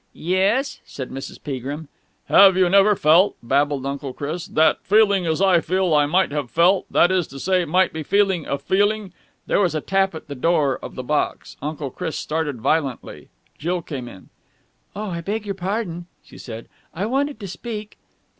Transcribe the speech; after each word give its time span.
"Yes?" 0.13 0.79
said 0.83 1.11
Mrs. 1.11 1.37
Peagrim. 1.43 1.87
"Have 2.25 2.57
you 2.57 2.67
never 2.69 2.95
felt," 2.95 3.35
babbled 3.43 3.85
Uncle 3.85 4.13
Chris, 4.13 4.47
"that, 4.47 4.79
feeling 4.81 5.27
as 5.27 5.43
I 5.43 5.61
feel, 5.61 5.93
I 5.93 6.07
might 6.07 6.31
have 6.31 6.49
felt... 6.49 6.87
that 6.91 7.11
is 7.11 7.27
to 7.27 7.39
say 7.39 7.65
might 7.65 7.93
be 7.93 8.01
feeling 8.01 8.47
a 8.47 8.57
feeling...?" 8.57 9.13
There 9.45 9.59
was 9.61 9.75
a 9.75 9.79
tap 9.81 10.15
at 10.15 10.25
the 10.27 10.33
door 10.33 10.79
of 10.79 10.95
the 10.95 11.03
box. 11.03 11.55
Uncle 11.61 11.91
Chris 11.91 12.17
started 12.17 12.59
violently. 12.61 13.29
Jill 13.59 13.83
came 13.83 14.07
in. 14.07 14.29
"Oh, 14.95 15.11
I 15.11 15.21
beg 15.21 15.45
your 15.45 15.53
pardon," 15.53 16.07
she 16.23 16.39
said. 16.39 16.67
"I 16.95 17.05
wanted 17.05 17.39
to 17.39 17.47
speak...." 17.47 17.99